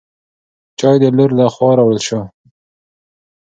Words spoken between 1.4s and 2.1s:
خوا راوړل